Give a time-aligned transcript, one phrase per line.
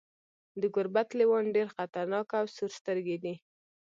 [0.61, 3.35] د ګوربت لیوان ډیر خطرناک او سورسترګي دي.